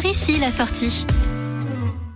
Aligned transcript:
Par 0.00 0.08
ici 0.08 0.38
la 0.38 0.50
sortie. 0.50 1.04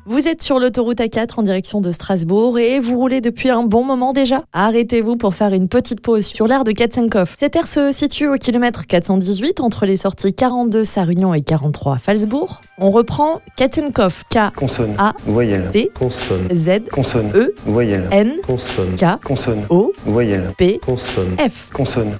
Vous 0.07 0.29
êtes 0.29 0.41
sur 0.41 0.61
l'autoroute 0.61 0.99
A4 0.99 1.31
en 1.39 1.42
direction 1.42 1.81
de 1.81 1.91
Strasbourg 1.91 2.57
et 2.60 2.78
vous 2.78 2.97
roulez 2.97 3.21
depuis 3.21 3.51
un 3.51 3.65
bon 3.65 3.83
moment 3.83 4.12
déjà. 4.12 4.44
Arrêtez-vous 4.53 5.17
pour 5.17 5.35
faire 5.35 5.53
une 5.53 5.67
petite 5.67 6.00
pause 6.00 6.25
sur 6.25 6.47
l'aire 6.47 6.63
de 6.63 6.71
Katzenkopf. 6.71 7.34
Cette 7.37 7.57
aire 7.57 7.67
se 7.67 7.91
situe 7.91 8.29
au 8.29 8.37
kilomètre 8.37 8.87
418 8.87 9.59
entre 9.59 9.85
les 9.85 9.96
sorties 9.96 10.32
42 10.32 10.85
Sarunion 10.85 11.35
et 11.35 11.43
43 11.43 11.99
Falsbourg. 11.99 12.61
On 12.79 12.91
reprend 12.91 13.41
Katzenkopf 13.57 14.23
K 14.30 14.55
Consonne. 14.55 14.95
A 14.99 15.14
Voyelle. 15.27 15.69
T 15.73 15.91
Consonne. 15.93 16.55
Z 16.55 16.89
Consonne. 16.89 17.33
E 17.35 17.53
Voyelle. 17.67 18.07
N 18.12 18.35
Consonne. 18.46 18.95
K 18.95 19.21
Consonne. 19.25 19.64
O 19.71 19.93
Voyelle. 20.07 20.53
P 20.57 20.79
Consonne. 20.87 21.37
F. 21.37 21.69
Consonne. 21.73 22.17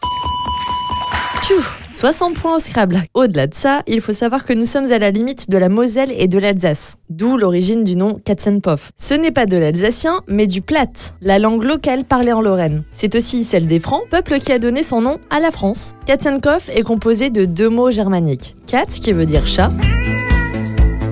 Pfiou 1.37 1.63
60 1.95 2.35
points 2.35 2.57
au 2.57 2.59
Scrabble. 2.59 3.03
Au-delà 3.15 3.47
de 3.47 3.55
ça, 3.55 3.83
il 3.87 4.01
faut 4.01 4.13
savoir 4.13 4.45
que 4.45 4.53
nous 4.53 4.65
sommes 4.65 4.91
à 4.91 4.99
la 4.99 5.11
limite 5.11 5.51
de 5.51 5.59
la 5.59 5.69
Moselle 5.69 6.13
et 6.17 6.29
de 6.29 6.39
l'Alsace, 6.39 6.97
d'où 7.11 7.37
l'origine 7.37 7.85
du 7.85 7.97
nom 7.97 8.19
Katzenpov. 8.25 8.91
Ce 8.97 9.15
n'est 9.15 9.31
pas 9.31 9.47
de 9.47 9.57
l'alsacien, 9.57 10.23
mais 10.27 10.47
du 10.47 10.63
platte, 10.63 11.15
la 11.21 11.39
langue 11.39 11.63
locale 11.63 12.05
parlée 12.05 12.33
en 12.33 12.41
Lorraine. 12.41 12.85
C'est 12.93 13.15
aussi 13.15 13.45
celle 13.45 13.67
des 13.67 13.81
Francs, 13.81 14.03
peuple 14.11 14.39
qui 14.39 14.53
a 14.53 14.59
donné 14.59 14.83
son 14.83 15.01
nom 15.03 15.19
à 15.31 15.41
la 15.41 15.51
France. 15.51 15.95
Katzenkopf 16.07 16.71
est 16.71 16.83
composé 16.83 17.31
de 17.31 17.45
deux 17.45 17.69
mots 17.69 17.91
germaniques. 17.91 18.57
Kat, 18.67 18.87
qui 18.87 19.13
veut 19.13 19.27
dire 19.27 19.47
chat, 19.47 19.71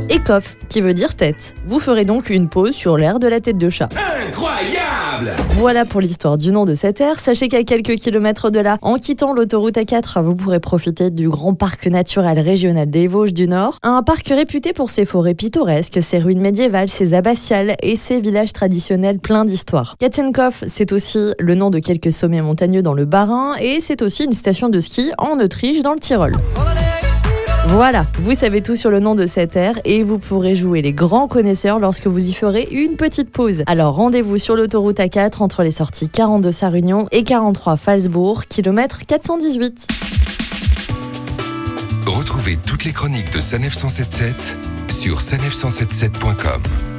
et 0.09 0.19
Kopf, 0.19 0.57
qui 0.69 0.81
veut 0.81 0.95
dire 0.95 1.15
tête. 1.15 1.55
Vous 1.65 1.79
ferez 1.79 2.05
donc 2.05 2.31
une 2.31 2.49
pause 2.49 2.75
sur 2.75 2.97
l'air 2.97 3.21
de 3.21 3.29
la 3.29 3.41
tête 3.41 3.59
de 3.59 3.69
chat. 3.69 3.89
Incroyable 4.27 5.00
Voilà 5.51 5.85
pour 5.85 6.01
l'histoire 6.01 6.39
du 6.39 6.53
nom 6.53 6.65
de 6.65 6.75
cette 6.75 7.01
aire. 7.01 7.19
Sachez 7.19 7.49
qu'à 7.49 7.63
quelques 7.65 7.97
kilomètres 7.97 8.51
de 8.51 8.61
là, 8.61 8.79
en 8.83 8.97
quittant 8.97 9.33
l'autoroute 9.33 9.77
A4, 9.77 10.23
vous 10.23 10.35
pourrez 10.35 10.61
profiter 10.61 11.11
du 11.11 11.29
grand 11.29 11.55
parc 11.55 11.87
naturel 11.87 12.39
régional 12.39 12.89
des 12.89 13.09
Vosges 13.09 13.35
du 13.35 13.49
Nord. 13.49 13.79
Un 13.83 14.03
parc 14.03 14.29
réputé 14.29 14.73
pour 14.73 14.91
ses 14.91 15.05
forêts 15.05 15.35
pittoresques, 15.35 16.03
ses 16.03 16.19
ruines 16.19 16.41
médiévales, 16.41 16.89
ses 16.89 17.15
abbatiales 17.15 17.77
et 17.83 17.97
ses 17.97 18.21
villages 18.21 18.53
traditionnels 18.53 19.19
pleins 19.19 19.45
d'histoire. 19.45 19.97
Katzenkopf, 19.99 20.65
c'est 20.67 20.93
aussi 20.93 21.19
le 21.39 21.55
nom 21.55 21.71
de 21.71 21.79
quelques 21.79 22.13
sommets 22.13 22.43
montagneux 22.43 22.83
dans 22.83 22.95
le 22.95 23.05
Bas-Rhin 23.05 23.57
et 23.61 23.81
c'est 23.81 24.03
aussi 24.03 24.25
une 24.25 24.33
station 24.33 24.69
de 24.69 24.81
ski 24.81 25.11
en 25.19 25.39
Autriche 25.41 25.83
dans 25.83 25.93
le 25.93 26.01
Tyrol. 26.01 26.33
Voilà, 27.73 28.05
vous 28.19 28.35
savez 28.35 28.63
tout 28.63 28.75
sur 28.75 28.91
le 28.91 28.99
nom 28.99 29.15
de 29.15 29.29
cette 29.29 29.55
aire 29.55 29.79
et 29.85 30.03
vous 30.03 30.19
pourrez 30.19 30.57
jouer 30.57 30.83
les 30.83 30.93
grands 30.93 31.29
connaisseurs 31.29 31.79
lorsque 31.79 32.09
vous 32.09 32.29
y 32.29 32.33
ferez 32.33 32.67
une 32.73 32.97
petite 32.97 33.31
pause. 33.31 33.63
Alors 33.67 33.95
rendez-vous 33.95 34.39
sur 34.39 34.57
l'autoroute 34.57 34.99
A4 34.99 35.41
entre 35.41 35.63
les 35.63 35.71
sorties 35.71 36.09
42 36.09 36.51
Sarunion 36.51 37.07
et 37.13 37.23
43 37.23 37.77
Falsbourg, 37.77 38.47
kilomètre 38.47 39.07
418. 39.07 39.87
Retrouvez 42.07 42.59
toutes 42.67 42.85
les 42.85 42.93
chroniques 42.93 43.33
de 43.33 43.39
Sanef 43.39 43.73
177 43.73 44.57
sur 44.89 45.21
sanef177.com. 45.21 46.90